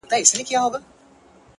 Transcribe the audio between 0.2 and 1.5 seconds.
وچكالۍ كي له اوبو سره راوتـي يـو؛